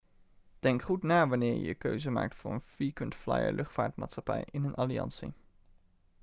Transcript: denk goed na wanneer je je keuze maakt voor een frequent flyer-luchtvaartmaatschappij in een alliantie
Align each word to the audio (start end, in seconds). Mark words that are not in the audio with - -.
denk 0.63 0.81
goed 0.81 1.03
na 1.03 1.27
wanneer 1.27 1.53
je 1.53 1.61
je 1.61 1.73
keuze 1.73 2.09
maakt 2.11 2.35
voor 2.35 2.51
een 2.51 2.61
frequent 2.61 3.15
flyer-luchtvaartmaatschappij 3.15 4.47
in 4.51 4.63
een 4.63 4.75
alliantie 4.75 5.33